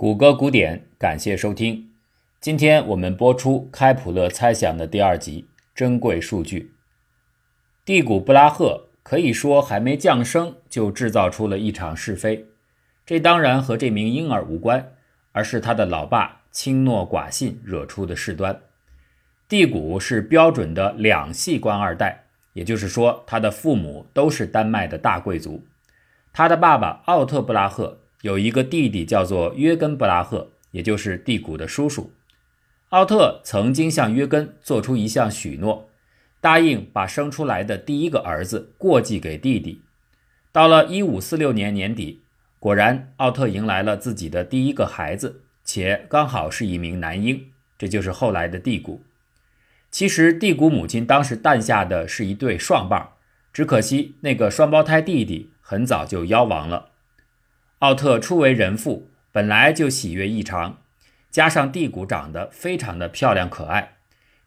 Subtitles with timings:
[0.00, 1.90] 谷歌古典，感谢收听。
[2.40, 6.72] 今天我们播出开普勒猜想的第二集，珍贵数据。
[7.84, 12.46] 蒂古布拉赫可以说还没降生就制造出了一场是非，
[13.04, 14.92] 这当然和这名婴儿无关，
[15.32, 18.60] 而是他的老爸轻诺寡信惹出的事端。
[19.48, 25.64] 蒂古是标准的两系官二代，也就是说，他的父母都是丹麦的大贵族。
[26.32, 27.98] 他的爸爸奥特布拉赫。
[28.22, 32.12] 有一个弟弟叫做约根·布拉赫，也就是蒂古的叔叔。
[32.88, 35.90] 奥特曾经向约根做出一项许诺，
[36.40, 39.82] 答应把生出来的第一个儿子过继给弟弟。
[40.50, 42.22] 到了1546年年底，
[42.58, 49.02] 果然奥特迎来了自己的第一个孩子，且刚好是一名男婴，这就是后来的蒂古。
[49.90, 53.12] 其实蒂古母亲当时诞下的是一对双棒，
[53.52, 56.92] 只可惜那个双胞胎弟弟很早就夭亡了。
[57.80, 60.78] 奥特初为人父，本来就喜悦异常，
[61.30, 63.98] 加上蒂古长得非常的漂亮可爱，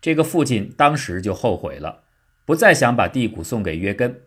[0.01, 2.01] 这个父亲当时就后悔了，
[2.43, 4.19] 不再想把蒂古送给约根。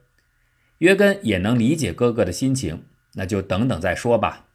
[0.78, 4.46] 约根也能理解哥哥的心情，那就等等再说吧。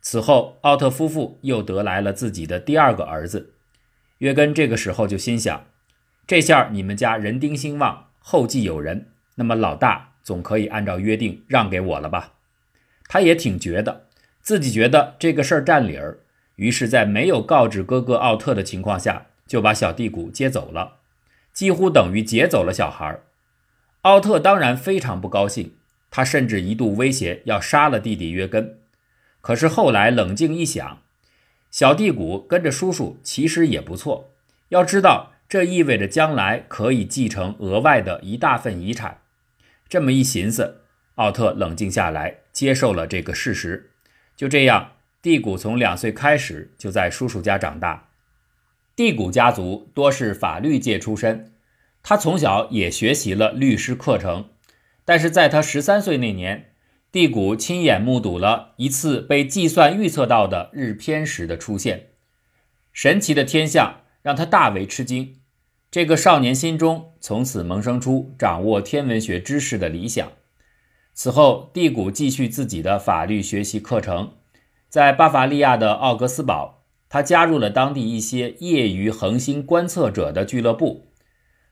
[0.00, 3.54] 此后，奥特夫妇又得来了自己的第二个儿子。
[4.18, 5.66] 约根这个时候就心想：
[6.28, 12.34] 这下你们家人丁兴旺，后继有人，那么老大总可以按照约定让给我了吧？
[13.12, 14.06] 他也挺觉得
[14.40, 16.20] 自己觉得这个事儿占理儿，
[16.54, 20.98] 于是，在没有告知哥哥奥特的情况下，就把小蒂古接走了，
[21.52, 23.18] 几乎等于劫走了小孩。
[24.02, 25.72] 奥特当然非常不高兴，
[26.08, 28.78] 他甚至一度威胁要杀了弟弟约根。
[29.40, 31.02] 可是后来冷静一想，
[31.72, 34.30] 小蒂古跟着叔叔其实也不错，
[34.68, 39.22] 要知道这意味着将来可以继承额外的一大份遗产。
[39.88, 40.82] 这么一寻思，
[41.16, 42.39] 奥特冷静下来。
[42.52, 43.90] 接受了这个事实，
[44.36, 48.08] 就这样，蒂古从两岁开始就在叔叔家长大。
[48.96, 51.52] 蒂古家族多是法律界出身，
[52.02, 54.50] 他从小也学习了律师课程。
[55.04, 56.72] 但是在他十三岁那年，
[57.10, 62.10] 蒂古亲眼目睹了一次被计算预测到的日偏食的出现，
[62.92, 65.36] 神奇的天象让他大为吃惊。
[65.90, 70.30] 这个少年心中从此萌生出掌握天文学知识的理想。
[71.22, 74.36] 此后，蒂古继续自己的法律学习课程，
[74.88, 81.08] 在巴伐利亚的奥格斯堡，他加入了当地一些业余恒星观测者的俱乐部，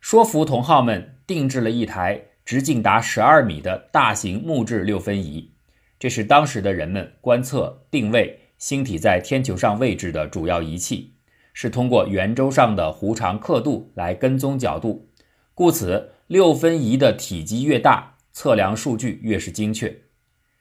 [0.02, 5.52] 说服同好们定制了一台直径达十二米的大型木质六分仪，
[5.98, 11.14] 这是当时的人们观测定位星体在天球上位置的主要仪器，
[11.54, 15.08] 是通过圆周上的弧长刻度来跟踪角度，
[15.54, 18.16] 故此六分仪的体积越大。
[18.32, 20.02] 测量数据越是精确，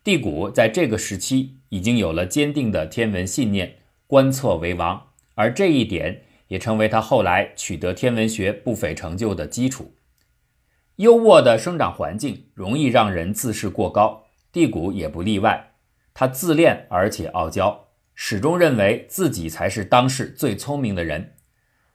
[0.03, 9.93] 蒂古在这个时期已经有了坚定的天文信念，观测为王，而这一点也成为他后来取得天文学不菲成就的基础。
[10.95, 15.73] 优渥的生长环境容易让人自视过高，蒂古也不例外。
[16.13, 21.35] 他自恋而且傲娇，始终认为自己才是当世最聪明的人。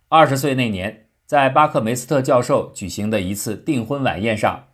[0.09, 4.69] 二十岁那年，在巴克梅斯特教授举行的一次订婚晚宴上。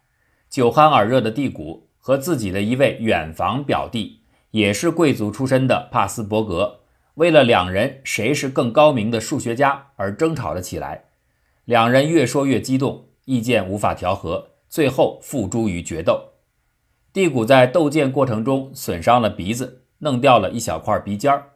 [0.48, 4.20] 酒酣耳热的蒂古和自己的一位远房表弟，
[4.52, 6.80] 也是贵族出身的帕斯伯格，
[7.14, 11.04] 为了两人谁是更高明的数学家而争吵了起来。
[11.66, 16.30] 两人越说越激动，意见无法调和，最后付诸于决斗。
[17.12, 21.50] 蒂古在斗剑过程中损伤了鼻子，弄掉了一小块鼻尖儿。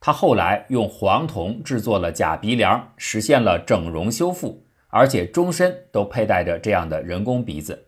[0.00, 7.86] 他后来用黄铜制作了假鼻梁，实现了整容修复，而且终身都佩戴着这样的人工鼻子。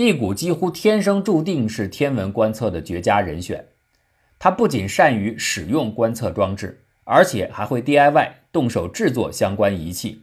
[0.00, 3.66] 蒂古几乎天生注定是天文观测的绝佳人选。
[4.38, 10.22] 他不仅善于使用观测装置，而且还会 DIY 动手制作相关仪器。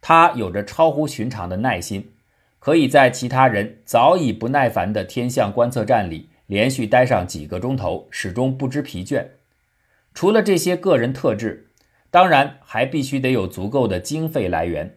[0.00, 2.12] 他有着超乎寻常的耐心，
[2.60, 9.26] 可以在其他人早已不耐烦的天象观测站里连续待上几个钟头，始终不知疲倦。
[10.14, 11.66] 除了这些个人特质，
[12.12, 14.94] 当然还必须得有足够的经费来源。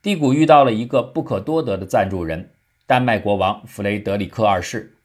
[0.00, 2.50] 蒂古遇到了一个不可多得的赞助人。
[2.86, 4.98] 丹麦国王弗雷德里克二世，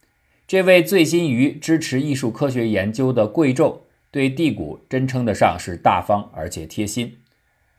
[0.45, 3.79] 这位醉心于支持艺术科学研究的贵胄，
[4.11, 7.19] 对蒂古真称得上是大方而且贴心。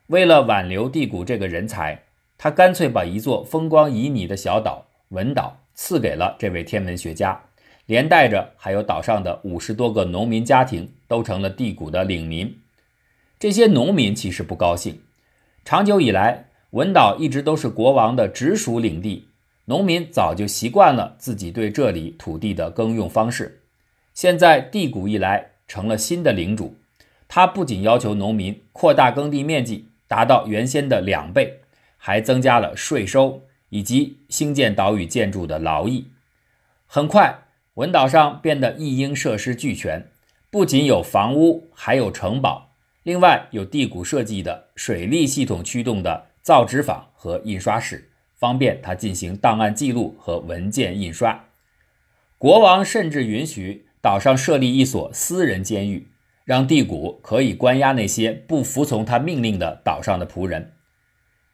[0.06, 2.04] 为了挽留蒂古这个人才，
[2.38, 7.38] 他干脆把一座风光旖旎的小岛文岛赐给了这位天文学家，
[7.84, 12.58] 连带着还有岛上的五十多个农民家庭都成了蒂古的领民。
[13.38, 15.02] 这些农民其实不高兴，
[15.62, 19.26] 长久以来，文岛一直都是国王的直属领地。
[19.70, 23.62] 农民早就习惯了自己对这里土地的耕用方式，
[24.12, 26.74] 现在地谷一来，成了新的领主。
[27.28, 31.60] 他不仅要求农民扩大耕地面积，达到原先的两倍，
[31.96, 36.08] 还增加了税收以及兴建岛屿建筑的劳役。
[36.86, 37.44] 很快，
[37.74, 40.10] 文岛上变得一应设施俱全，
[40.50, 42.72] 不仅有房屋，还有城堡。
[43.04, 48.09] 另外，有地谷设计的水利系统驱动的造纸坊和印刷室，
[48.40, 51.44] 方便他进行档案记录和文件印刷。
[52.38, 56.08] 国王甚至允许岛上设立一所私人监狱。
[56.42, 60.72] 让地谷可以关押那些不服从他命令的岛上的仆人。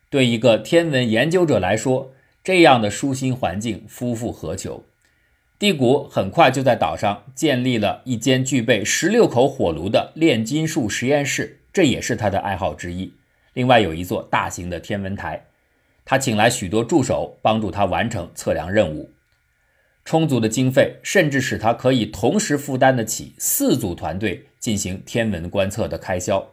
[0.09, 4.85] 对一个天文研究者来说，这样的舒心环境，夫复何求？
[5.59, 13.13] 地谷很快就在岛上建立了一间具备十六口火炉的炼金术实验室，这也是他的爱好之一。
[13.53, 15.46] 另外有一座大型的天文台，
[16.07, 19.11] 他请来许多助手帮助他完成测量任务。
[20.05, 26.53] 充足的经费甚至使他可以同时负担得起四组团队进行天文观测的开销，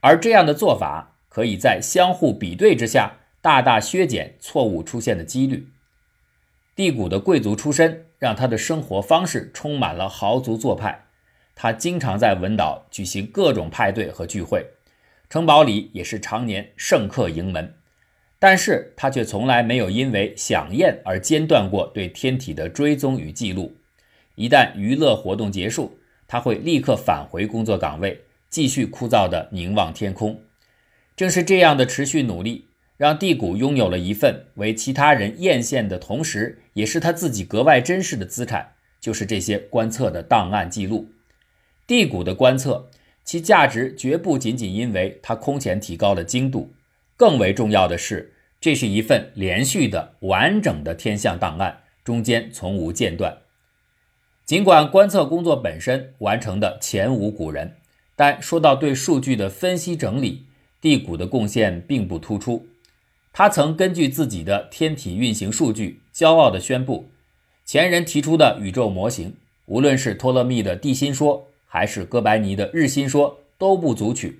[0.00, 5.68] 而这样的做法可以在相互比对之下大大削减错误出现的几率。
[6.74, 11.04] 地谷的贵族出身让他的生活方式充满了豪族做派，
[11.54, 14.66] 他经常在文岛举行各种派对和聚会，
[15.30, 17.74] 城堡里也是常年盛客盈门。
[18.38, 23.76] 但是他却从来没有因为享宴而间断过对天体的追踪与记录。
[24.36, 25.98] 一旦娱乐活动结束，
[26.28, 30.40] 他会立刻返回工作岗位，继续枯燥地凝望天空。
[31.16, 41.10] 正是这样的持续努力，让地谷拥有了一份为其他人艳羡的同时，也是他自己格外珍视的资产，就是这些观测的档案记录。
[41.88, 42.88] 地谷的观测，
[43.24, 46.72] 其价值绝不仅仅因为它空前提高了精度。
[47.18, 53.38] 更为重要的是，这是一份连续的、完整的天象档案，中间从无间断。
[54.44, 57.74] 尽管观测工作本身完成的前无古人，
[58.14, 60.46] 但说到对数据的分析整理，
[60.80, 62.68] 地谷的贡献并不突出。
[63.32, 67.10] 他曾根据自己的天体运行数据，骄傲地宣布，
[67.64, 69.34] 前人提出的宇宙模型，
[69.66, 74.38] 无论是托勒密的地心说，还是哥白尼的日心说，都不足取。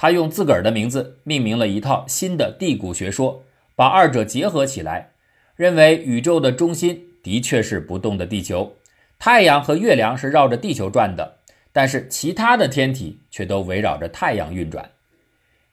[0.00, 3.42] 他用自个儿的名字命名了一套新的地谷学说，
[3.74, 5.10] 把二者结合起来，
[5.56, 8.76] 认为宇宙的中心的确是不动的地球，
[9.18, 11.38] 太阳和月亮是绕着地球转的，
[11.72, 14.88] 但是其他的天体却都围绕着太阳运转。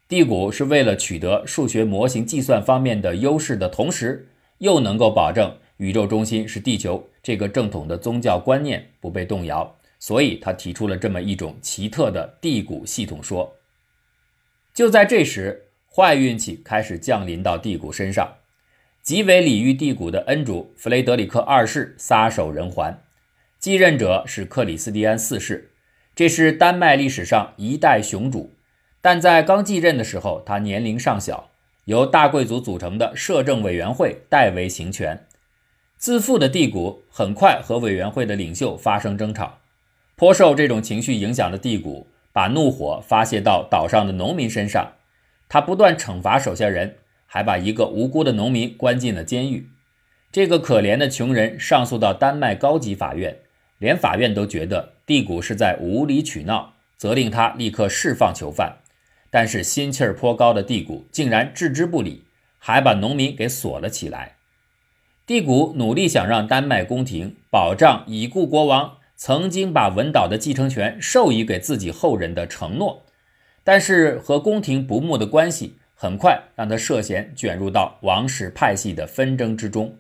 [0.07, 13.56] 地谷是为了取得数学模型计算方面的优势的同时，又能够保证宇宙中心是地球这个正统的宗教观念不被动摇，所以他提出了这么一种奇特的地谷系统说。
[14.75, 18.36] 就在这时，坏运气开始降临到地谷身上。
[19.01, 23.00] 极为礼遇地谷的恩主弗雷德里克二世撒手人寰，
[23.57, 25.72] 继任者是克里斯蒂安四世，
[26.13, 28.54] 这是丹麦历史上一代雄主。
[29.00, 31.51] 但在刚继任的时候，他年龄尚小，
[31.86, 35.25] 由大贵族组成的摄政委员会代为行权。
[35.95, 39.60] 自负的地谷很快和委员会的领袖发生争吵，
[40.18, 42.07] 颇受这种情绪影响的地谷。
[42.36, 44.96] 把怒火发泄到岛上的农民身上，
[45.48, 49.70] 他不断惩罚手下人，还把一个无辜的农民关进了监狱。
[50.34, 53.40] 这个可怜的穷人上诉到丹麦高级法院，
[53.78, 58.80] 连法院都觉得地谷是在无理取闹，责令他立刻释放囚犯。
[59.30, 62.26] 但是心气儿颇高的地谷竟然置之不理，
[62.59, 64.36] 还把农民给锁了起来。
[65.26, 68.98] 地谷努力想让丹麦宫廷保障已故国王。
[69.16, 73.06] 曾经把文岛的继承权授予给自己后人的承诺，
[73.64, 79.98] 但是和宫廷不睦的关系很快让他涉嫌卷入到王室派系的纷争之中。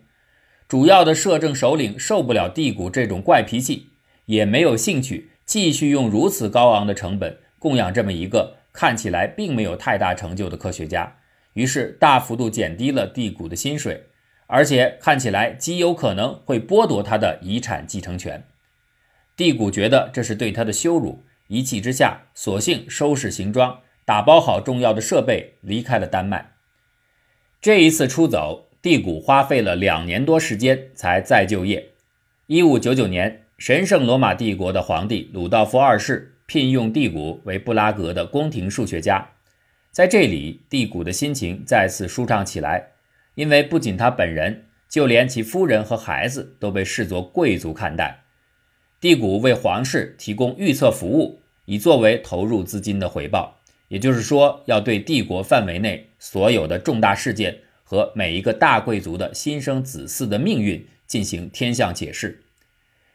[0.67, 3.89] 主要的摄政首领受不了地谷这种怪脾气，
[4.25, 11.17] 也没有兴趣继续用如此高昂的成本供养这么一个看起来并没有太大成就的科学家，
[11.53, 14.07] 于是大幅度减低了地谷的薪水，
[14.47, 18.43] 而且看起来极有可能会剥夺他的遗产继承权。
[19.35, 26.53] 地谷觉得这是对他的羞辱，一气之下，索性收拾行装，打包好重要的设备，离开了丹麦。
[27.59, 31.91] 这一次出走，地谷花费了两年多时间才再就业。
[32.47, 39.31] 一五九九年，神圣罗马帝国的皇帝鲁道夫二世聘用地谷为布拉格的宫廷数学家，
[39.91, 42.91] 在这里，地谷的心情再次舒畅起来，
[43.33, 48.24] 因为不仅他本人，就连其夫人和孩子都被视作贵族看待。
[48.99, 53.59] 地谷为皇室提供预测服务，以作为投入资金的回报。
[53.87, 62.41] 也就是说，要对帝国范围内所有的重大事件和每一个大贵族的新生子嗣的命运进行天象解释。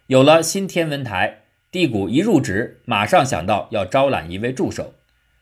[0.06, 1.40] 有了新天文台，
[1.72, 4.94] 蒂谷一入职，马上想到要招揽一位助手。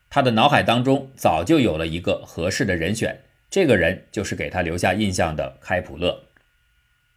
[0.09, 6.23] 他的脑海当中早就有了一个合适的人选，这个人就是给他留下印象的开普勒。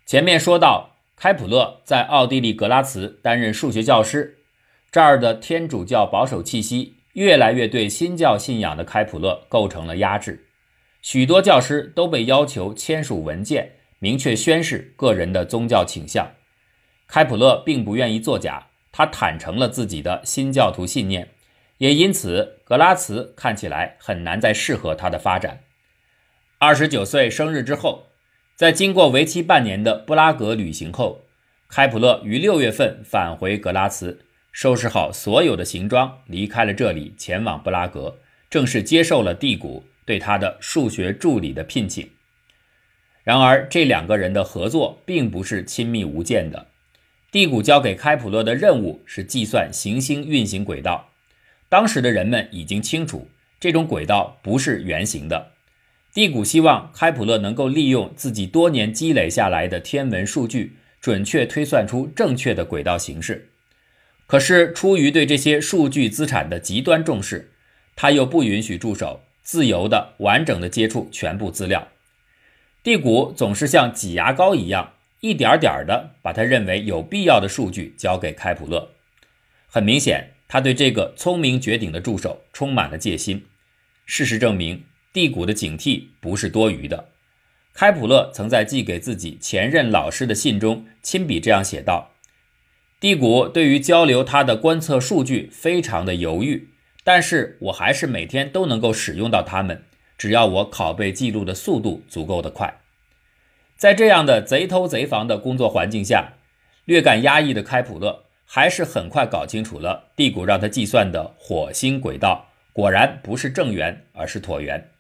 [0.05, 0.92] 前面说到，
[1.23, 4.39] 开普勒在奥地利格拉茨担任数学教师，
[4.91, 10.49] 这儿的天主教保守气息越来越对新教信仰的开普勒构成了压制，
[11.01, 16.29] 许多教师都被要求签署文件，明确宣誓个人的宗教倾向。
[17.07, 21.29] 开普勒并不愿意作假，他坦诚了自己的新教徒信念。
[21.79, 25.61] 也因此，格拉茨看起来很难再适合他的发展。
[26.59, 28.09] 二十九岁生日之后，
[28.55, 31.25] 在经过为期半年的布拉格旅行后，
[31.69, 34.21] 开普勒于六月份返回格拉茨，
[34.53, 38.19] 收拾好所有的行装，离开了这里，前往布拉格，
[38.51, 42.11] 正式接受了蒂谷对他的数学助理的聘请。
[43.25, 46.69] 然而，这两个人的合作并不是亲密无间的。
[47.31, 51.09] 蒂谷交给开普勒的任务是计算行星运行轨道。
[51.71, 53.29] 当时的人们已经清楚，
[53.59, 55.52] 这种轨道不是圆形的。
[56.13, 63.49] 蒂谷希望开普勒能够利用自己多年积累下来的天文数据，准确推算出正确的轨道形式。
[64.27, 67.53] 可是，出于对这些数据资产的极端重视，
[67.97, 71.89] 他又不允许助手自由的、完整的接触全部资料。
[72.83, 78.91] 蒂谷总是像挤牙膏一样，一点点的把他认为有必要的数据交给开普勒。
[79.67, 80.31] 很明显。
[80.49, 83.47] 他对这个聪明绝顶的助手充满了戒心。
[84.05, 87.09] 事实证明，蒂谷的警惕不是多余的。
[87.75, 92.13] 开普勒曾在寄给自己前任老师的信中亲笔这样写道
[93.01, 96.69] ：“蒂谷对于交流他的观测数据非常的犹豫，
[97.05, 99.85] 但是我还是每天都能够使用到它们，
[100.17, 102.81] 只要我拷贝记录的速度足够的快。”
[103.77, 106.35] 在这样的贼偷贼防的工作环境下，
[106.85, 108.25] 略感压抑的开普勒。
[108.45, 114.91] 还是很快搞清楚了，蒂谷让他计算的火星轨道果然不是正圆，而是椭圆。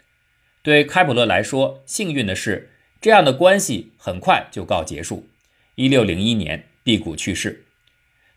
[0.63, 5.27] 对开普勒来说，幸运的是，这样的关系很快就告结束。
[5.75, 7.65] 一六零一年，蒂谷去世。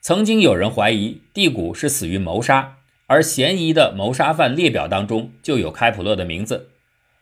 [0.01, 6.71] 曾经有人怀疑蒂谷是死于谋杀，而嫌疑的谋杀犯列表当中就有开普勒的名字。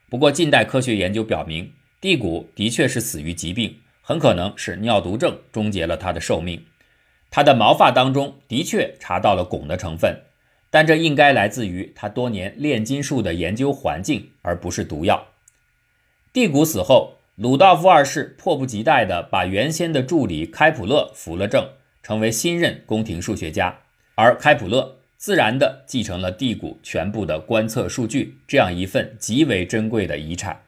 [0.09, 6.63] 不过，近代科学研究表明，蒂谷的确是死于疾病，很可能是尿毒症终结了他的寿命。
[7.29, 10.21] 他的毛发当中的确查到了汞的成分，
[10.73, 15.27] 但这应该来自于他多年炼金术的研究环境，而不是毒药。
[16.33, 21.69] 蒂谷死后，鲁道夫二世迫不及待地把原先的助理开普勒扶了正，
[22.01, 23.81] 成为新任宫廷数学家，
[24.15, 30.63] 而开普勒自然地继承了蒂谷全部的观测数据，这样一份极为珍贵的遗产。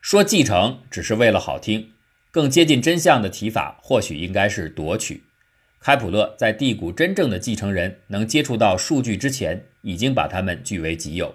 [0.00, 1.90] 说继承只是为了好听，
[2.30, 5.24] 更接近真相的提法或许应该是夺取。
[5.82, 11.34] 开普勒在第谷真正的继承人能接触到数据之前，已经把他们据为己有。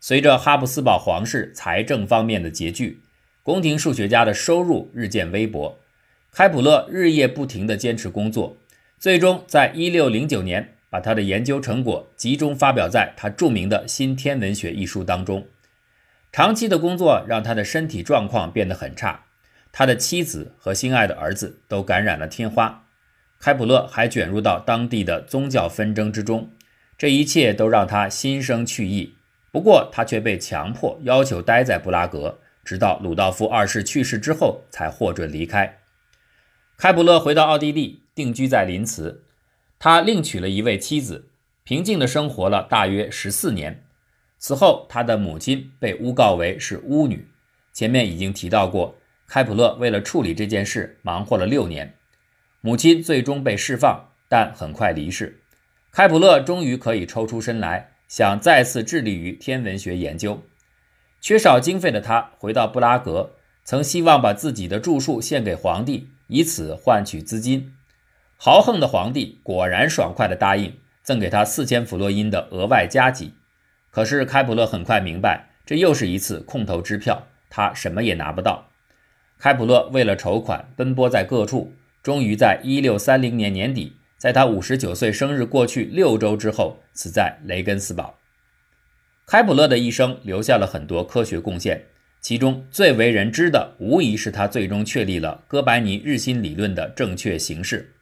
[0.00, 3.02] 随着哈布斯堡皇室财政方面的拮据，
[3.42, 5.78] 宫廷数学家的收入日渐微薄。
[6.32, 8.56] 开普勒日夜不停地坚持工作，
[8.98, 15.46] 最终在1609年把他的研究成果集中发表在他著名的《新天文学》一书当中。
[16.32, 19.26] 长期的工作让他的身体状况变得很差，
[19.70, 22.86] 他的妻子和心爱的儿子都感染了天花。
[23.40, 26.50] 开普勒还卷入到当地的宗教纷争之中，
[26.98, 29.14] 这一切都让他心生去意。
[29.50, 35.78] 不过，他却被强迫要求待在布拉格，直到鲁道夫二世去世之后才获准离开。
[36.76, 39.24] 开普勒回到奥地利，定居在林茨。
[39.78, 41.30] 他另娶了一位妻子，
[41.64, 43.82] 平静地生活了大约十四年。
[44.38, 47.26] 此后，他的母亲被诬告为是巫女。
[47.72, 51.94] 前面已经提到过，开普勒为了处理这件事，忙活了六年。
[52.62, 55.42] 母亲最终被释放，但很快离世。
[55.90, 60.42] 开普勒终于可以抽出身来，想再次致力于天文学研究。
[61.20, 67.74] 缺少经费的他回到布拉格，曾希望把自己的著述献给皇帝，以此换取资金。
[68.36, 73.34] 豪横的皇帝果然爽快地答应，赠给他四千弗洛因的额外加急。
[73.90, 78.68] 可是开普勒很快明白，这又是一次空头支票，他什么也拿不到。
[79.38, 81.74] 开普勒为了筹款，奔波在各处。
[82.02, 88.18] 终于在一六三零年年底，在他五十九岁生日过去六周之后，死在雷根斯堡。
[89.26, 91.86] 开普勒的一生留下了很多科学贡献，
[92.20, 97.94] 其中最为人知的，无疑是他最终确立了哥白尼日心理论的正确形式。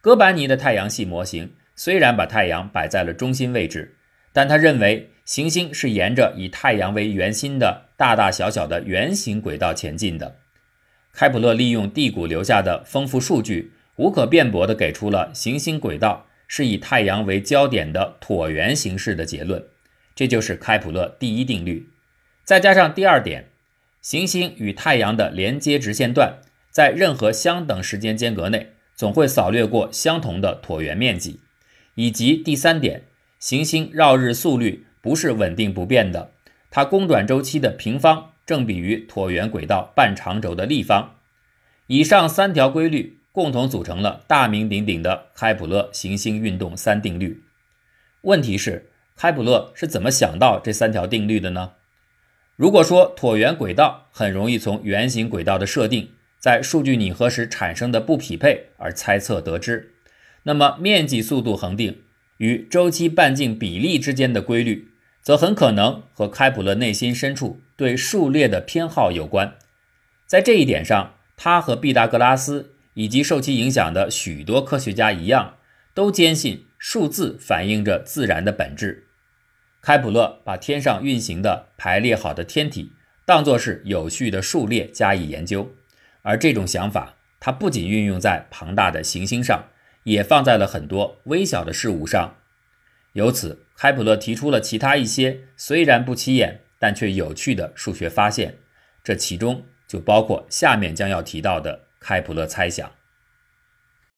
[0.00, 3.96] 哥白尼的太阳系模型虽然把太阳摆在了中心位置，
[4.32, 10.36] 但他认为行星是沿着以太阳为圆心的大大小小的圆形轨道前进的。
[11.18, 19.64] 开普勒利用地谷留下的丰富数据，无可辩驳地给出了行星轨道是以太阳为焦点的椭圆形式的结论，
[20.14, 21.88] 这就是开普勒第一定律。
[22.44, 23.48] 再加上第二点，
[24.00, 26.38] 行星与太阳的连接直线段
[26.70, 31.40] 在任何相等时间间隔内总会扫掠过相同的椭圆面积，
[31.96, 33.02] 以及第三点，
[33.40, 36.30] 行星绕日速率不是稳定不变的，
[36.70, 41.14] 它公转周期的平方正比于椭圆轨道半长轴的立方。
[41.86, 43.16] 以上三条规律。
[43.30, 47.44] 共同组成了大名鼎鼎的开普勒行星运动三定律。
[48.22, 51.74] 问题是，开普勒是怎么想到这三条定律的呢？
[52.56, 59.94] 如果说椭圆轨道很容易从圆形轨道的设定在数据拟合时产生的不匹配而猜测得知，
[60.42, 62.02] 那么面积速度恒定
[62.38, 64.88] 与周期半径比例之间的规律，
[65.22, 69.54] 则很可能和开普勒内心深处对数列的偏好有关。
[70.26, 72.74] 在这一点上，他和毕达哥拉斯。
[72.94, 75.54] 以及受其影响的许多科学家一样，
[75.94, 79.06] 都坚信数字反映着自然的本质。
[79.80, 82.94] 开普勒把天上运行的排列好的天体
[83.24, 85.70] 当作是有序的数列加以研究，
[86.22, 89.66] 而这种想法他不仅运用在庞大的行星上，
[90.02, 92.37] 也放在了很多微小的事物上。
[93.12, 98.58] 由此，开普勒提出了其他一些虽然不起眼但却有趣的数学发现，
[99.02, 101.86] 这其中就包括下面将要提到的。
[102.00, 102.97] 开普勒猜想。